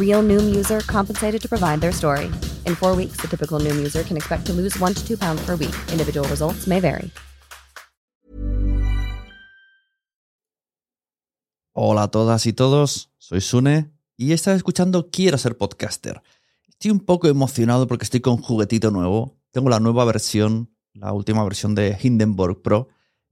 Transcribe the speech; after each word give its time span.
Real 0.00 0.22
Noom 0.22 0.54
user 0.54 0.80
compensated 0.86 1.40
to 1.42 1.48
provide 1.48 1.80
their 1.80 1.92
story. 1.92 2.30
In 2.66 2.74
four 2.74 2.96
weeks, 2.96 3.18
the 3.20 3.28
typical 3.28 3.60
Noom 3.60 3.76
user 3.76 4.02
can 4.02 4.16
expect 4.16 4.46
to 4.46 4.52
lose 4.52 4.76
one 4.80 4.94
to 4.94 5.06
two 5.06 5.16
pounds 5.16 5.40
per 5.46 5.56
week. 5.56 5.74
Individual 5.92 6.26
results 6.28 6.66
may 6.66 6.80
vary. 6.80 7.12
Hola 11.72 12.02
a 12.02 12.10
todas 12.10 12.46
y 12.46 12.52
todos, 12.52 13.10
soy 13.18 13.40
Sune 13.40 13.90
y 14.16 14.32
estás 14.32 14.56
escuchando 14.56 15.08
Quiero 15.10 15.38
ser 15.38 15.56
podcaster. 15.56 16.20
Estoy 16.68 16.90
un 16.90 17.00
poco 17.00 17.28
emocionado 17.28 17.86
porque 17.86 18.04
estoy 18.04 18.20
con 18.20 18.38
juguetito 18.38 18.90
nuevo. 18.90 19.38
Tengo 19.50 19.70
la 19.70 19.80
nueva 19.80 20.04
versión, 20.04 20.70
la 20.94 21.12
última 21.12 21.44
versión 21.44 21.74
de 21.74 21.96
Hindenburg 22.02 22.60
Pro 22.60 22.88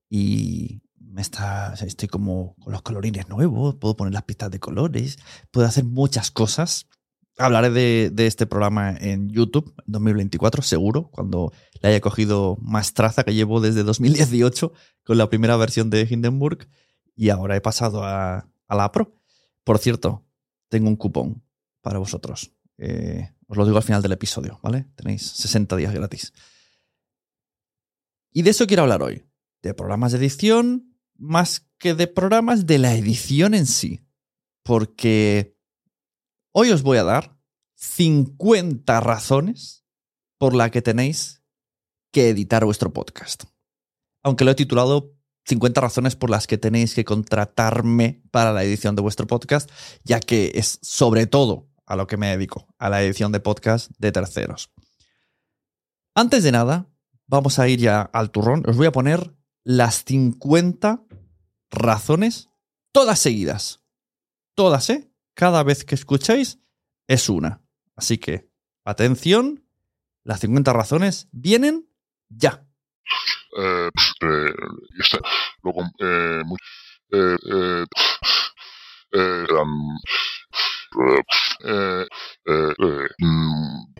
y 0.08 0.80
me 1.10 1.22
está, 1.22 1.74
estoy 1.74 2.08
como 2.08 2.54
con 2.56 2.72
los 2.72 2.82
colorines 2.82 3.28
nuevos, 3.28 3.76
puedo 3.76 3.96
poner 3.96 4.12
las 4.12 4.24
pistas 4.24 4.50
de 4.50 4.60
colores, 4.60 5.18
puedo 5.50 5.66
hacer 5.66 5.84
muchas 5.84 6.30
cosas. 6.30 6.86
Hablaré 7.38 7.70
de, 7.70 8.10
de 8.12 8.26
este 8.26 8.46
programa 8.46 8.96
en 8.98 9.30
YouTube 9.30 9.72
en 9.86 9.92
2024, 9.92 10.62
seguro, 10.62 11.08
cuando 11.10 11.52
le 11.80 11.88
haya 11.88 12.00
cogido 12.00 12.56
más 12.60 12.94
traza 12.94 13.24
que 13.24 13.34
llevo 13.34 13.60
desde 13.60 13.84
2018 13.84 14.72
con 15.04 15.18
la 15.18 15.30
primera 15.30 15.56
versión 15.56 15.88
de 15.88 16.06
Hindenburg 16.08 16.68
y 17.14 17.30
ahora 17.30 17.56
he 17.56 17.60
pasado 17.60 18.04
a, 18.04 18.48
a 18.66 18.76
la 18.76 18.92
Pro. 18.92 19.14
Por 19.64 19.78
cierto, 19.78 20.24
tengo 20.68 20.88
un 20.88 20.96
cupón 20.96 21.42
para 21.80 21.98
vosotros. 21.98 22.52
Eh, 22.76 23.32
os 23.46 23.56
lo 23.56 23.64
digo 23.64 23.76
al 23.76 23.82
final 23.82 24.02
del 24.02 24.12
episodio, 24.12 24.60
¿vale? 24.62 24.86
Tenéis 24.94 25.22
60 25.22 25.76
días 25.76 25.94
gratis. 25.94 26.32
Y 28.32 28.42
de 28.42 28.50
eso 28.50 28.66
quiero 28.66 28.82
hablar 28.82 29.02
hoy. 29.02 29.24
De 29.62 29.74
programas 29.74 30.12
de 30.12 30.18
edición, 30.18 30.97
más 31.18 31.68
que 31.78 31.94
de 31.94 32.06
programas 32.06 32.66
de 32.66 32.78
la 32.78 32.94
edición 32.94 33.54
en 33.54 33.66
sí. 33.66 34.00
Porque 34.62 35.56
hoy 36.52 36.70
os 36.70 36.82
voy 36.82 36.98
a 36.98 37.04
dar 37.04 37.38
50 37.74 39.00
razones 39.00 39.84
por 40.38 40.54
las 40.54 40.70
que 40.70 40.82
tenéis 40.82 41.42
que 42.12 42.30
editar 42.30 42.64
vuestro 42.64 42.92
podcast. 42.92 43.44
Aunque 44.22 44.44
lo 44.44 44.52
he 44.52 44.54
titulado 44.54 45.14
50 45.46 45.80
razones 45.80 46.16
por 46.16 46.30
las 46.30 46.46
que 46.46 46.58
tenéis 46.58 46.94
que 46.94 47.04
contratarme 47.04 48.22
para 48.30 48.52
la 48.52 48.64
edición 48.64 48.96
de 48.96 49.02
vuestro 49.02 49.26
podcast, 49.26 49.70
ya 50.04 50.20
que 50.20 50.52
es 50.54 50.78
sobre 50.82 51.26
todo 51.26 51.68
a 51.86 51.96
lo 51.96 52.06
que 52.06 52.16
me 52.16 52.28
dedico, 52.28 52.66
a 52.78 52.90
la 52.90 53.02
edición 53.02 53.32
de 53.32 53.40
podcast 53.40 53.90
de 53.98 54.12
terceros. 54.12 54.70
Antes 56.14 56.42
de 56.42 56.52
nada, 56.52 56.90
vamos 57.26 57.58
a 57.58 57.68
ir 57.68 57.80
ya 57.80 58.02
al 58.02 58.30
turrón. 58.30 58.62
Os 58.68 58.76
voy 58.76 58.86
a 58.86 58.92
poner 58.92 59.34
las 59.64 60.04
50 60.04 61.04
razones, 61.70 62.48
todas 62.92 63.18
seguidas. 63.18 63.82
Todas, 64.54 64.90
¿eh? 64.90 65.10
Cada 65.34 65.62
vez 65.62 65.84
que 65.84 65.94
escuchéis 65.94 66.58
es 67.06 67.28
una. 67.28 67.62
Así 67.96 68.18
que, 68.18 68.50
atención, 68.84 69.64
las 70.24 70.40
50 70.40 70.72
razones 70.72 71.28
vienen 71.32 71.88
ya. 72.28 72.66
eh, 73.58 73.90
y 74.96 75.00
este, 75.00 75.18
lo 75.62 75.72
com- 75.72 75.90
mu- 76.44 76.56
um, 77.12 77.86
mm, 83.18 83.94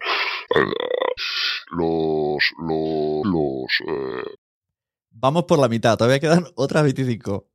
los 1.70 2.42
los 2.60 3.24
los 3.24 3.70
eh, 3.88 4.24
Vamos 5.10 5.44
por 5.44 5.58
la 5.58 5.68
mitad, 5.68 5.96
todavía 5.96 6.20
quedan 6.20 6.46
otras 6.54 6.82
25. 6.84 7.47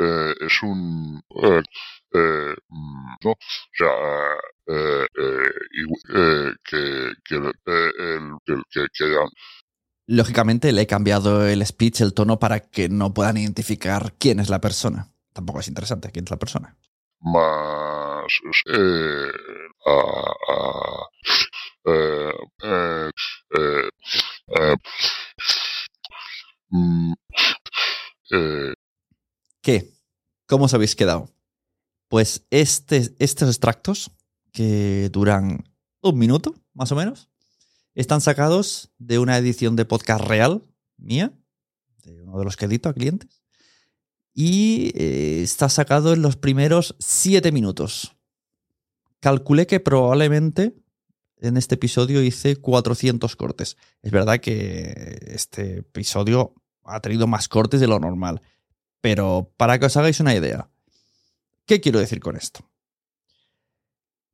Eh, 0.00 0.34
es 0.40 0.62
un 0.62 1.22
eh, 1.42 1.62
eh, 2.14 2.54
mm, 2.68 3.14
no 3.24 3.30
o 3.32 3.36
sea 3.72 3.88
eh, 4.66 5.06
eh, 5.18 5.50
igu- 5.82 6.04
eh, 6.14 6.54
que 6.64 7.12
que 7.24 7.34
el, 7.36 7.46
eh, 7.66 7.90
el, 8.46 8.62
que, 8.70 8.86
que 8.92 9.16
Lógicamente 10.06 10.72
le 10.72 10.82
he 10.82 10.86
cambiado 10.88 11.46
el 11.46 11.64
speech, 11.64 12.00
el 12.00 12.14
tono, 12.14 12.40
para 12.40 12.60
que 12.60 12.88
no 12.88 13.14
puedan 13.14 13.36
identificar 13.36 14.14
quién 14.18 14.40
es 14.40 14.48
la 14.50 14.60
persona. 14.60 15.12
Tampoco 15.32 15.60
es 15.60 15.68
interesante 15.68 16.10
quién 16.10 16.24
es 16.24 16.30
la 16.30 16.36
persona. 16.38 16.76
más 17.20 18.26
a, 19.86 19.92
a- 20.52 21.06
eh, 21.84 22.32
eh, 22.62 23.10
eh, 23.56 24.76
mm, 26.70 27.12
¿Cómo 30.46 30.64
os 30.64 30.74
habéis 30.74 30.96
quedado? 30.96 31.30
Pues 32.08 32.44
este, 32.50 33.14
estos 33.18 33.48
extractos, 33.48 34.10
que 34.52 35.08
duran 35.12 35.64
un 36.02 36.18
minuto, 36.18 36.54
más 36.74 36.90
o 36.92 36.96
menos, 36.96 37.28
están 37.94 38.20
sacados 38.20 38.90
de 38.98 39.18
una 39.18 39.38
edición 39.38 39.76
de 39.76 39.84
podcast 39.84 40.24
real, 40.24 40.64
mía, 40.96 41.32
de 42.02 42.22
uno 42.22 42.38
de 42.38 42.44
los 42.44 42.56
que 42.56 42.64
edito 42.64 42.88
a 42.88 42.94
clientes, 42.94 43.42
y 44.34 44.92
eh, 44.94 45.42
está 45.42 45.68
sacado 45.68 46.12
en 46.12 46.22
los 46.22 46.36
primeros 46.36 46.96
siete 46.98 47.52
minutos. 47.52 48.16
Calculé 49.20 49.66
que 49.66 49.80
probablemente 49.80 50.74
en 51.36 51.56
este 51.56 51.74
episodio 51.74 52.22
hice 52.22 52.56
400 52.56 53.36
cortes. 53.36 53.76
Es 54.02 54.12
verdad 54.12 54.40
que 54.40 55.18
este 55.26 55.78
episodio 55.78 56.54
ha 56.84 57.00
tenido 57.00 57.26
más 57.26 57.48
cortes 57.48 57.80
de 57.80 57.86
lo 57.86 57.98
normal. 57.98 58.40
Pero 59.00 59.52
para 59.56 59.78
que 59.78 59.86
os 59.86 59.96
hagáis 59.96 60.20
una 60.20 60.34
idea, 60.34 60.68
¿qué 61.66 61.80
quiero 61.80 61.98
decir 62.00 62.20
con 62.20 62.36
esto? 62.36 62.68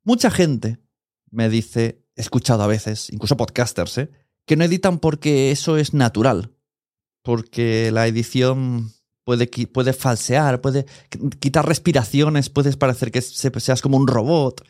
Mucha 0.05 0.31
gente 0.31 0.79
me 1.31 1.49
dice, 1.49 2.05
he 2.15 2.21
escuchado 2.21 2.63
a 2.63 2.67
veces, 2.69 3.11
incluso 3.13 3.37
podcasters, 3.37 3.99
¿eh? 3.99 4.11
que 4.45 4.57
no 4.57 4.65
editan 4.65 4.99
porque 4.99 5.51
eso 5.51 5.77
es 5.77 5.93
natural. 5.95 6.53
Porque 7.23 7.91
la 7.93 8.07
edición 8.07 8.93
puede, 9.25 9.49
falsear, 9.93 10.61
puede 10.61 10.87
qu- 11.11 11.37
quitar 11.41 11.67
respiraciones, 11.67 12.49
puedes 12.51 12.77
parecer 12.77 13.11
que 13.11 13.21
se- 13.21 13.51
seas 13.61 13.83
como 13.83 13.97
un 13.97 14.07
robot. 14.07 14.65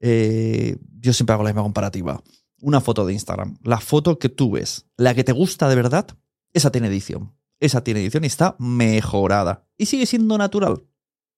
Eh, 0.00 0.76
yo 1.00 1.14
siempre 1.14 1.32
hago 1.32 1.42
la 1.44 1.50
misma 1.50 1.62
comparativa. 1.62 2.22
Una 2.60 2.82
foto 2.82 3.06
de 3.06 3.14
Instagram. 3.14 3.56
La 3.62 3.80
foto 3.80 4.18
que 4.18 4.28
tú 4.28 4.50
ves, 4.50 4.84
la 4.98 5.14
que 5.14 5.24
te 5.24 5.32
gusta 5.32 5.68
de 5.70 5.76
verdad, 5.76 6.06
esa 6.52 6.70
tiene 6.70 6.88
edición. 6.88 7.34
Esa 7.60 7.82
tiene 7.82 8.00
edición 8.00 8.24
y 8.24 8.28
está 8.28 8.56
mejorada. 8.58 9.66
Y 9.76 9.86
sigue 9.86 10.06
siendo 10.06 10.38
natural, 10.38 10.84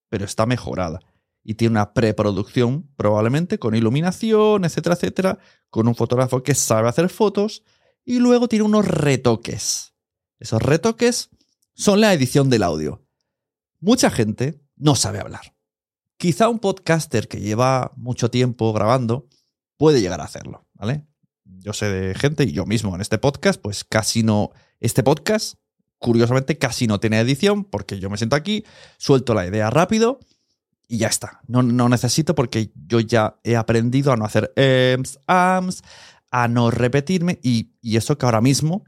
pero 0.08 0.24
está 0.24 0.46
mejorada. 0.46 1.00
Y 1.42 1.54
tiene 1.54 1.72
una 1.72 1.94
preproducción, 1.94 2.90
probablemente, 2.96 3.58
con 3.58 3.74
iluminación, 3.74 4.64
etcétera, 4.64 4.94
etcétera, 4.94 5.38
con 5.70 5.88
un 5.88 5.94
fotógrafo 5.94 6.42
que 6.42 6.54
sabe 6.54 6.88
hacer 6.88 7.08
fotos. 7.08 7.62
Y 8.04 8.18
luego 8.18 8.48
tiene 8.48 8.64
unos 8.64 8.86
retoques. 8.86 9.94
Esos 10.38 10.62
retoques 10.62 11.30
son 11.74 12.00
la 12.00 12.12
edición 12.12 12.50
del 12.50 12.62
audio. 12.62 13.02
Mucha 13.80 14.10
gente 14.10 14.60
no 14.76 14.94
sabe 14.94 15.20
hablar. 15.20 15.54
Quizá 16.18 16.50
un 16.50 16.58
podcaster 16.58 17.28
que 17.28 17.40
lleva 17.40 17.92
mucho 17.96 18.30
tiempo 18.30 18.72
grabando 18.74 19.28
puede 19.78 20.02
llegar 20.02 20.20
a 20.20 20.24
hacerlo, 20.24 20.66
¿vale? 20.74 21.06
Yo 21.44 21.72
sé 21.72 21.88
de 21.88 22.14
gente, 22.14 22.44
y 22.44 22.52
yo 22.52 22.66
mismo 22.66 22.94
en 22.94 23.00
este 23.00 23.16
podcast, 23.16 23.60
pues 23.60 23.84
casi 23.84 24.22
no. 24.22 24.50
Este 24.80 25.02
podcast, 25.02 25.54
curiosamente, 26.00 26.58
casi 26.58 26.88
no 26.88 26.98
tiene 26.98 27.20
edición, 27.20 27.62
porque 27.64 28.00
yo 28.00 28.10
me 28.10 28.16
siento 28.16 28.34
aquí, 28.34 28.64
suelto 28.96 29.34
la 29.34 29.46
idea 29.46 29.70
rápido 29.70 30.18
y 30.88 30.98
ya 30.98 31.06
está. 31.06 31.40
No, 31.46 31.62
no 31.62 31.88
necesito 31.88 32.34
porque 32.34 32.72
yo 32.74 32.98
ya 32.98 33.38
he 33.44 33.54
aprendido 33.54 34.10
a 34.10 34.16
no 34.16 34.24
hacer 34.24 34.52
ems, 34.56 35.20
ams, 35.28 35.82
a 36.32 36.48
no 36.48 36.70
repetirme, 36.70 37.38
y, 37.42 37.74
y 37.80 37.96
eso 37.96 38.18
que 38.18 38.26
ahora 38.26 38.40
mismo, 38.40 38.84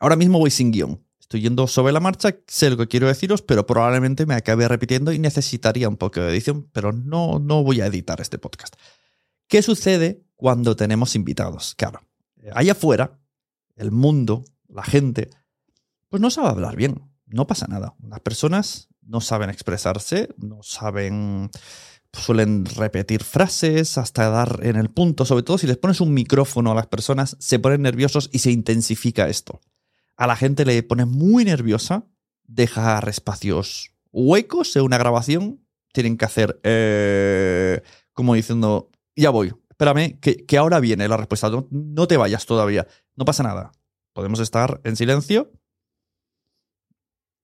ahora 0.00 0.16
mismo 0.16 0.38
voy 0.38 0.50
sin 0.50 0.72
guion. 0.72 1.04
Estoy 1.20 1.42
yendo 1.42 1.66
sobre 1.66 1.92
la 1.92 2.00
marcha, 2.00 2.34
sé 2.46 2.70
lo 2.70 2.76
que 2.76 2.88
quiero 2.88 3.06
deciros, 3.06 3.42
pero 3.42 3.66
probablemente 3.66 4.26
me 4.26 4.34
acabe 4.34 4.66
repitiendo 4.66 5.12
y 5.12 5.18
necesitaría 5.18 5.88
un 5.88 5.96
poco 5.96 6.20
de 6.20 6.30
edición, 6.30 6.68
pero 6.72 6.92
no, 6.92 7.38
no 7.38 7.62
voy 7.62 7.80
a 7.80 7.86
editar 7.86 8.20
este 8.20 8.38
podcast. 8.38 8.74
¿Qué 9.48 9.62
sucede 9.62 10.24
cuando 10.34 10.76
tenemos 10.76 11.14
invitados? 11.14 11.74
Claro, 11.76 12.00
allá 12.54 12.72
afuera, 12.72 13.20
el 13.76 13.90
mundo, 13.92 14.44
la 14.68 14.82
gente, 14.82 15.30
pues 16.12 16.20
no 16.20 16.30
sabe 16.30 16.50
hablar 16.50 16.76
bien, 16.76 17.10
no 17.26 17.48
pasa 17.48 17.66
nada. 17.66 17.96
Las 18.06 18.20
personas 18.20 18.88
no 19.00 19.20
saben 19.20 19.50
expresarse, 19.50 20.28
no 20.36 20.62
saben, 20.62 21.50
suelen 22.12 22.66
repetir 22.66 23.24
frases 23.24 23.98
hasta 23.98 24.30
dar 24.30 24.60
en 24.62 24.76
el 24.76 24.90
punto, 24.90 25.24
sobre 25.24 25.42
todo 25.42 25.58
si 25.58 25.66
les 25.66 25.78
pones 25.78 26.00
un 26.00 26.14
micrófono 26.14 26.70
a 26.70 26.76
las 26.76 26.86
personas, 26.86 27.36
se 27.40 27.58
ponen 27.58 27.82
nerviosos 27.82 28.30
y 28.32 28.38
se 28.38 28.52
intensifica 28.52 29.28
esto 29.28 29.60
a 30.16 30.26
la 30.26 30.36
gente 30.36 30.64
le 30.64 30.82
pone 30.82 31.04
muy 31.04 31.44
nerviosa 31.44 32.06
dejar 32.44 33.08
espacios 33.08 33.92
huecos 34.12 34.76
en 34.76 34.82
una 34.82 34.98
grabación. 34.98 35.66
Tienen 35.92 36.16
que 36.16 36.24
hacer 36.24 36.60
eh, 36.62 37.82
como 38.12 38.34
diciendo, 38.34 38.90
ya 39.16 39.30
voy, 39.30 39.52
espérame, 39.70 40.18
que, 40.20 40.58
ahora 40.58 40.80
viene 40.80 41.08
la 41.08 41.16
respuesta. 41.16 41.50
No, 41.70 42.06
te 42.06 42.16
vayas 42.16 42.46
todavía, 42.46 42.86
no 43.16 43.24
pasa 43.24 43.42
nada. 43.42 43.72
Podemos 44.12 44.40
estar 44.40 44.80
en 44.84 44.94
silencio 44.96 45.50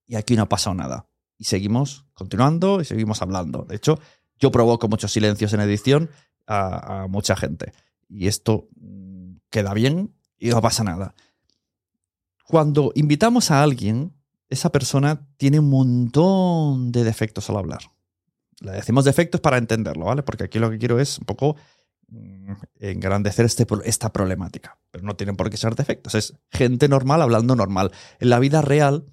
y 0.09 0.15
aquí 0.17 0.35
no 0.35 0.43
ha 0.43 0.49
pasado 0.49 0.75
nada. 0.75 1.05
Y 1.37 1.45
seguimos 1.45 2.05
continuando 2.13 2.81
y 2.81 2.85
seguimos 2.85 3.21
hablando. 3.21 3.63
De 3.63 3.77
hecho, 3.77 3.97
yo 4.37 4.51
provoco 4.51 4.89
muchos 4.89 5.13
silencios 5.13 5.53
en 5.53 5.61
edición 5.61 6.09
a 6.47 7.07
mucha 7.07 7.37
gente. 7.37 7.71
Y 8.09 8.27
esto 8.27 8.67
mm, 8.75 9.35
queda 9.49 9.73
bien 9.73 10.13
y 10.37 10.49
no 10.49 10.61
pasa 10.61 10.83
nada 10.83 11.15
cuando 12.49 12.91
invitamos 12.95 13.51
a 13.51 13.61
alguien, 13.61 14.11
esa 14.49 14.71
persona 14.71 15.27
tiene 15.37 15.59
un 15.59 15.69
montón 15.69 16.91
de 16.91 17.03
defectos 17.03 17.47
al 17.47 17.57
hablar. 17.57 17.81
Le 18.59 18.71
decimos 18.71 19.05
defectos 19.05 19.39
para 19.39 19.59
entenderlo, 19.59 20.05
¿vale? 20.05 20.23
Porque 20.23 20.45
aquí 20.45 20.57
lo 20.57 20.71
que 20.71 20.79
quiero 20.79 20.99
es 20.99 21.19
un 21.19 21.25
poco 21.25 21.57
mm, 22.07 22.53
engrandecer 22.79 23.45
este, 23.45 23.67
esta 23.85 24.11
problemática. 24.11 24.79
Pero 24.89 25.03
no 25.03 25.15
tienen 25.15 25.35
por 25.35 25.51
qué 25.51 25.57
ser 25.57 25.75
defectos. 25.75 26.15
Es 26.15 26.33
gente 26.49 26.87
normal 26.87 27.21
hablando 27.21 27.55
normal. 27.55 27.91
En 28.19 28.31
la 28.31 28.39
vida 28.39 28.63
real 28.63 29.05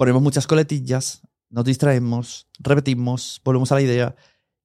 ponemos 0.00 0.22
muchas 0.22 0.46
coletillas, 0.46 1.20
nos 1.50 1.66
distraemos, 1.66 2.48
repetimos, 2.58 3.38
volvemos 3.44 3.70
a 3.70 3.74
la 3.74 3.82
idea. 3.82 4.16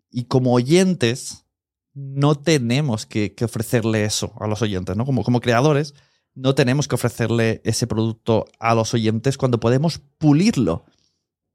Y 0.09 0.27
como 0.27 0.53
oyentes, 0.53 1.45
no 1.93 2.35
tenemos 2.35 3.05
que, 3.05 3.35
ofrecerle 3.43 4.05
eso 4.05 4.31
a 4.39 4.47
los 4.47 4.61
oyentes, 4.61 4.95
¿no? 4.95 5.05
Como, 5.05 5.25
como 5.25 5.41
creadores, 5.41 5.93
no 6.35 6.55
tenemos 6.55 6.87
que 6.87 6.95
ofrecerle 6.95 7.59
ese 7.65 7.85
producto 7.85 8.45
a 8.59 8.75
los 8.75 8.93
oyentes 8.93 9.37
cuando 9.37 9.59
podemos 9.59 9.99
pulirlo. 10.17 10.85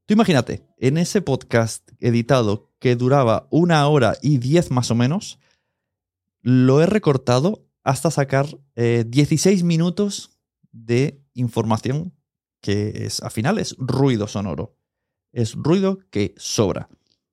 Tú 0.05 0.12
imagínate, 0.12 0.67
en 0.76 0.99
ese 0.99 1.23
podcast 1.23 1.91
editado 2.00 2.75
que 2.81 2.97
duraba 2.97 3.49
una 3.49 3.88
hora 3.88 4.19
y 4.21 4.37
diez 4.37 4.71
más 4.71 4.91
o 4.91 4.94
menos, 4.94 5.38
lo 6.43 6.83
he 6.83 6.87
recortado 6.87 7.67
hasta 7.83 8.11
sacar 8.11 8.47
16 8.76 9.59
eh, 9.59 9.65
minutos 9.65 10.38
de 10.71 11.25
información 11.33 12.12
que 12.61 13.07
es, 13.07 13.23
al 13.23 13.31
final 13.31 13.59
es 13.59 13.75
ruido 13.79 14.27
sonoro. 14.27 14.77
Es 15.33 15.55
ruido 15.55 15.99
que 16.11 16.35
sobra. 16.37 16.89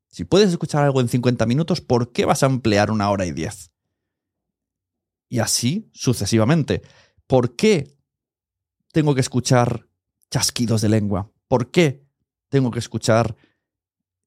Si 0.08 0.24
puedes 0.24 0.50
escuchar 0.50 0.84
algo 0.84 1.02
en 1.02 1.10
50 1.10 1.46
minutos, 1.46 1.82
¿por 1.82 2.12
qué 2.12 2.26
vas 2.26 2.44
a 2.44 2.48
emplear 2.48 2.92
una 2.92 3.10
hora 3.10 3.26
y 3.26 3.32
diez? 3.32 3.72
Y 5.30 5.40
así 5.40 5.90
sucesivamente. 5.94 6.82
¿Por 7.28 7.56
qué 7.56 7.96
tengo 8.92 9.14
que 9.14 9.22
escuchar 9.22 9.88
chasquidos 10.32 10.82
de 10.82 10.90
lengua? 10.90 11.30
¿Por 11.48 11.72
qué 11.72 12.04
tengo 12.50 12.72
que 12.72 12.80
escuchar 12.80 13.36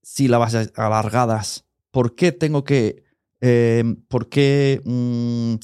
sílabas 0.02 0.54
alargadas? 0.76 1.64
¿Por 1.90 2.14
qué 2.14 2.32
tengo 2.32 2.64
que... 2.64 3.02
Eh, 3.40 3.84
¿Por 4.08 4.28
qué... 4.28 4.82
Mm, 4.84 5.54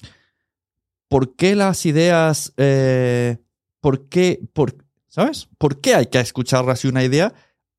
¿Por 1.08 1.36
qué 1.36 1.54
las 1.54 1.84
ideas... 1.86 2.52
Eh, 2.56 3.38
¿Por 3.80 4.08
qué... 4.08 4.40
Por, 4.52 4.85
¿Sabes? 5.16 5.48
¿Por 5.56 5.80
qué 5.80 5.94
hay 5.94 6.08
que 6.08 6.20
escuchar 6.20 6.68
así 6.68 6.88
una 6.88 7.02
idea? 7.02 7.32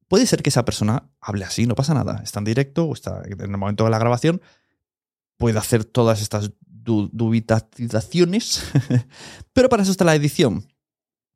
Puede 0.08 0.26
ser 0.26 0.42
que 0.42 0.50
esa 0.50 0.66
persona 0.66 1.12
hable 1.22 1.46
así, 1.46 1.68
no 1.68 1.76
pasa 1.76 1.94
nada. 1.94 2.20
Está 2.24 2.40
en 2.40 2.46
directo 2.46 2.86
o 2.86 2.96
está 2.96 3.22
en 3.28 3.40
el 3.40 3.58
momento 3.58 3.84
de 3.84 3.92
la 3.92 4.00
grabación. 4.00 4.42
Puede 5.38 5.60
hacer 5.60 5.86
todas 5.86 6.24
estas 6.24 6.52
dubitaciones, 6.64 8.64
pero 9.54 9.70
para 9.70 9.84
eso 9.84 9.92
está 9.92 10.04
la 10.04 10.16
edición. 10.16 10.66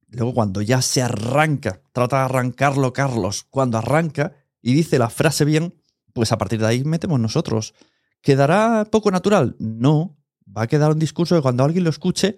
Luego 0.08 0.34
cuando 0.34 0.64
ya 0.64 0.82
se 0.82 1.04
arranca, 1.04 1.84
trata 1.92 2.18
de 2.18 2.24
arrancarlo 2.24 2.94
Carlos, 2.94 3.44
cuando 3.44 3.78
arranca 3.78 4.34
y 4.60 4.74
dice 4.74 4.98
la 4.98 5.12
frase 5.12 5.46
bien, 5.46 5.84
pues 6.14 6.32
a 6.32 6.40
partir 6.40 6.62
de 6.62 6.66
ahí 6.66 6.84
metemos 6.84 7.20
nosotros. 7.20 7.76
¿Quedará 8.22 8.88
poco 8.92 9.12
natural? 9.12 9.56
No, 9.60 10.18
va 10.48 10.64
a 10.64 10.68
quedar 10.68 10.94
un 10.94 11.00
discurso 11.00 11.36
que 11.36 11.44
cuando 11.44 11.64
alguien 11.64 11.84
lo 11.84 11.92
escuche 11.92 12.38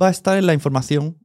va 0.00 0.08
a 0.08 0.12
estar 0.12 0.38
en 0.38 0.46
la 0.46 0.54
información, 0.54 1.18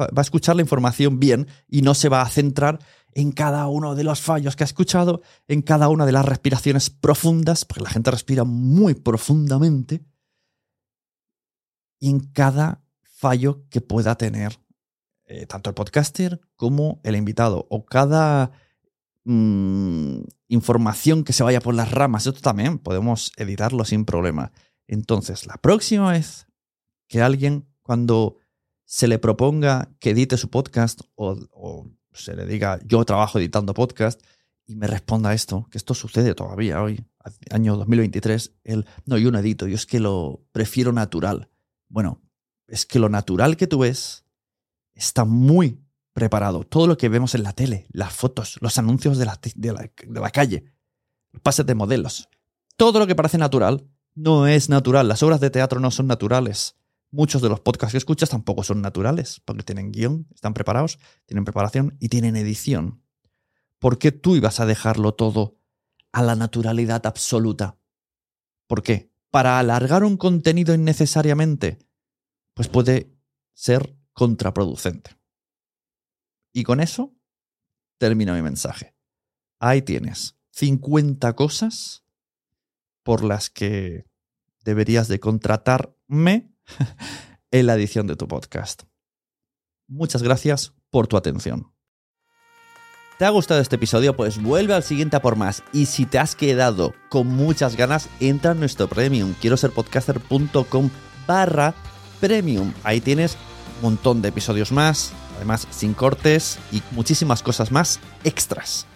va, 0.00 0.08
a 0.14 0.20
escuchar 0.20 0.56
la 0.56 0.62
información 0.62 1.20
bien 1.20 1.46
y 1.68 1.82
no 1.82 1.94
se 1.94 2.08
va 2.08 2.22
a 2.22 2.28
centrar 2.28 2.78
en 3.12 3.32
cada 3.32 3.66
uno 3.66 3.94
de 3.94 4.04
los 4.04 4.20
fallos 4.20 4.56
que 4.56 4.64
ha 4.64 4.66
escuchado, 4.66 5.22
en 5.48 5.62
cada 5.62 5.88
una 5.88 6.06
de 6.06 6.12
las 6.12 6.24
respiraciones 6.24 6.90
profundas, 6.90 7.64
porque 7.64 7.84
la 7.84 7.90
gente 7.90 8.10
respira 8.10 8.44
muy 8.44 8.94
profundamente, 8.94 10.04
y 12.00 12.08
en 12.08 12.20
cada 12.20 12.82
fallo 13.02 13.66
que 13.68 13.80
pueda 13.80 14.16
tener 14.16 14.58
eh, 15.26 15.46
tanto 15.46 15.70
el 15.70 15.74
podcaster 15.74 16.40
como 16.56 17.00
el 17.04 17.14
invitado 17.14 17.66
o 17.70 17.84
cada 17.84 18.50
mm, 19.24 20.22
información 20.48 21.22
que 21.22 21.32
se 21.32 21.44
vaya 21.44 21.60
por 21.60 21.74
las 21.74 21.90
ramas. 21.92 22.26
Esto 22.26 22.40
también 22.40 22.78
podemos 22.78 23.32
editarlo 23.36 23.84
sin 23.84 24.04
problema. 24.04 24.52
Entonces, 24.88 25.46
la 25.46 25.56
próxima 25.58 26.10
vez 26.10 26.48
que 27.06 27.20
alguien, 27.20 27.68
cuando 27.82 28.38
se 28.90 29.06
le 29.06 29.20
proponga 29.20 29.88
que 30.00 30.10
edite 30.10 30.36
su 30.36 30.50
podcast 30.50 31.02
o, 31.14 31.38
o 31.52 31.88
se 32.12 32.34
le 32.34 32.44
diga 32.44 32.80
yo 32.84 33.04
trabajo 33.04 33.38
editando 33.38 33.72
podcast 33.72 34.20
y 34.66 34.74
me 34.74 34.88
responda 34.88 35.32
esto, 35.32 35.68
que 35.70 35.78
esto 35.78 35.94
sucede 35.94 36.34
todavía 36.34 36.82
hoy, 36.82 37.06
año 37.50 37.76
2023, 37.76 38.52
el 38.64 38.86
no, 39.06 39.16
yo 39.16 39.30
no 39.30 39.38
edito, 39.38 39.68
yo 39.68 39.76
es 39.76 39.86
que 39.86 40.00
lo 40.00 40.42
prefiero 40.50 40.92
natural. 40.92 41.48
Bueno, 41.88 42.20
es 42.66 42.84
que 42.84 42.98
lo 42.98 43.08
natural 43.08 43.56
que 43.56 43.68
tú 43.68 43.78
ves 43.78 44.24
está 44.92 45.24
muy 45.24 45.78
preparado. 46.12 46.64
Todo 46.64 46.88
lo 46.88 46.96
que 46.96 47.08
vemos 47.08 47.36
en 47.36 47.44
la 47.44 47.52
tele, 47.52 47.86
las 47.92 48.12
fotos, 48.12 48.58
los 48.60 48.76
anuncios 48.76 49.18
de 49.18 49.24
la, 49.24 49.40
de 49.54 49.72
la, 50.20 50.30
calle, 50.30 50.64
pases 51.44 51.64
de 51.64 51.76
modelos, 51.76 52.28
todo 52.76 52.98
lo 52.98 53.06
que 53.06 53.14
parece 53.14 53.38
natural 53.38 53.86
no 54.16 54.48
es 54.48 54.68
natural. 54.68 55.06
Las 55.06 55.22
obras 55.22 55.38
de 55.38 55.50
teatro 55.50 55.78
no 55.78 55.92
son 55.92 56.08
naturales. 56.08 56.74
Muchos 57.10 57.42
de 57.42 57.48
los 57.48 57.60
podcasts 57.60 57.92
que 57.92 57.98
escuchas 57.98 58.30
tampoco 58.30 58.62
son 58.62 58.80
naturales, 58.80 59.40
porque 59.44 59.62
tienen 59.62 59.92
guion, 59.92 60.26
están 60.34 60.54
preparados, 60.54 60.98
tienen 61.26 61.44
preparación 61.44 61.96
y 61.98 62.08
tienen 62.08 62.36
edición. 62.36 63.02
¿Por 63.78 63.98
qué 63.98 64.12
tú 64.12 64.36
ibas 64.36 64.60
a 64.60 64.66
dejarlo 64.66 65.14
todo 65.14 65.56
a 66.12 66.22
la 66.22 66.36
naturalidad 66.36 67.06
absoluta? 67.06 67.78
¿Por 68.66 68.82
qué? 68.82 69.10
para 69.30 69.58
alargar 69.58 70.04
un 70.04 70.16
contenido 70.16 70.74
innecesariamente, 70.74 71.78
pues 72.54 72.68
puede 72.68 73.14
ser 73.54 73.96
contraproducente. 74.12 75.16
Y 76.52 76.64
con 76.64 76.80
eso 76.80 77.14
termino 77.98 78.34
mi 78.34 78.42
mensaje. 78.42 78.96
Ahí 79.60 79.82
tienes 79.82 80.36
50 80.52 81.34
cosas 81.36 82.04
por 83.02 83.22
las 83.22 83.50
que 83.50 84.06
deberías 84.64 85.06
de 85.08 85.20
contratarme 85.20 86.49
en 87.50 87.66
la 87.66 87.74
edición 87.74 88.06
de 88.06 88.16
tu 88.16 88.28
podcast. 88.28 88.82
Muchas 89.88 90.22
gracias 90.22 90.72
por 90.90 91.06
tu 91.06 91.16
atención. 91.16 91.72
¿Te 93.18 93.26
ha 93.26 93.30
gustado 93.30 93.60
este 93.60 93.76
episodio? 93.76 94.16
Pues 94.16 94.42
vuelve 94.42 94.72
al 94.72 94.82
siguiente 94.82 95.16
a 95.16 95.22
por 95.22 95.36
más. 95.36 95.62
Y 95.72 95.86
si 95.86 96.06
te 96.06 96.18
has 96.18 96.34
quedado 96.34 96.94
con 97.10 97.26
muchas 97.26 97.76
ganas, 97.76 98.08
entra 98.18 98.52
en 98.52 98.60
nuestro 98.60 98.88
premium. 98.88 99.34
Quiero 99.40 99.58
ser 99.58 99.72
podcaster.com 99.72 100.90
barra 101.26 101.74
premium. 102.18 102.72
Ahí 102.82 103.00
tienes 103.00 103.36
un 103.76 103.82
montón 103.82 104.22
de 104.22 104.28
episodios 104.28 104.72
más, 104.72 105.12
Además, 105.40 105.66
sin 105.70 105.94
cortes 105.94 106.58
y 106.70 106.82
muchísimas 106.90 107.42
cosas 107.42 107.72
más 107.72 107.98
extras. 108.24 108.86